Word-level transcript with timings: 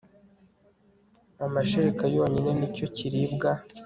amashereka 1.45 2.03
yonyine 2.15 2.51
nicyo 2.59 2.85
kiribwa 2.95 3.51